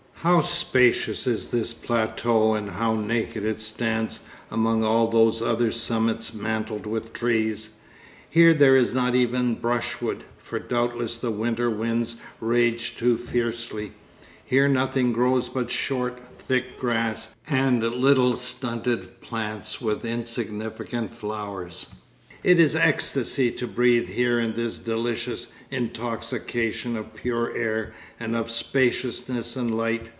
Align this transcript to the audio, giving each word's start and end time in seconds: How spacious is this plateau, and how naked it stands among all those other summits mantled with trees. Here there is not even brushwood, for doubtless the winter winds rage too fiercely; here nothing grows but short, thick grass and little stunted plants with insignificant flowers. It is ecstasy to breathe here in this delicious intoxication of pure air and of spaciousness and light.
How 0.23 0.41
spacious 0.41 1.25
is 1.25 1.47
this 1.47 1.73
plateau, 1.73 2.53
and 2.53 2.69
how 2.69 2.93
naked 2.95 3.43
it 3.43 3.59
stands 3.59 4.19
among 4.51 4.83
all 4.83 5.07
those 5.07 5.41
other 5.41 5.71
summits 5.71 6.31
mantled 6.31 6.85
with 6.85 7.11
trees. 7.11 7.77
Here 8.29 8.53
there 8.53 8.75
is 8.75 8.93
not 8.93 9.15
even 9.15 9.55
brushwood, 9.55 10.23
for 10.37 10.59
doubtless 10.59 11.17
the 11.17 11.31
winter 11.31 11.71
winds 11.71 12.17
rage 12.39 12.95
too 12.95 13.17
fiercely; 13.17 13.93
here 14.45 14.67
nothing 14.67 15.11
grows 15.11 15.49
but 15.49 15.71
short, 15.71 16.19
thick 16.37 16.77
grass 16.77 17.35
and 17.49 17.81
little 17.83 18.35
stunted 18.37 19.21
plants 19.21 19.81
with 19.81 20.05
insignificant 20.05 21.09
flowers. 21.09 21.87
It 22.43 22.59
is 22.59 22.75
ecstasy 22.75 23.51
to 23.53 23.67
breathe 23.67 24.07
here 24.07 24.39
in 24.39 24.53
this 24.55 24.79
delicious 24.79 25.47
intoxication 25.71 26.95
of 26.97 27.13
pure 27.15 27.55
air 27.55 27.93
and 28.19 28.35
of 28.35 28.49
spaciousness 28.51 29.55
and 29.55 29.75
light. 29.75 30.09